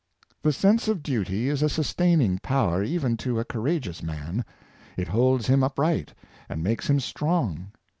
The 0.41 0.51
sense 0.51 0.87
of 0.87 1.03
duty 1.03 1.47
is 1.47 1.61
a 1.61 1.69
sustaining 1.69 2.39
power 2.39 2.83
even 2.83 3.17
to 3.17 3.39
a 3.39 3.45
courageous 3.45 4.01
man. 4.01 4.43
It 4.97 5.09
holds 5.09 5.45
him 5.45 5.63
upright, 5.63 6.15
and 6.49 6.63
makes 6.63 6.89
him 6.89 6.99
strong. 6.99 7.71